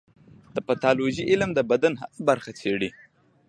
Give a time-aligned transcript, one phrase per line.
[0.55, 2.89] د پیتالوژي علم د بدن هره برخه څېړي.